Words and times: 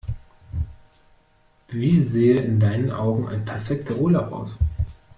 Wie 1.67 1.99
sähe 1.99 2.39
in 2.41 2.59
deinen 2.59 2.89
Augen 2.89 3.27
ein 3.27 3.45
perfekter 3.45 3.97
Urlaub 3.97 4.31
aus? 4.31 4.57